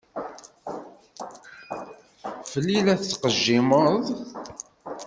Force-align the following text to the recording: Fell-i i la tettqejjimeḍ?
Fell-i 2.51 2.75
i 2.79 2.85
la 2.85 2.95
tettqejjimeḍ? 3.01 4.03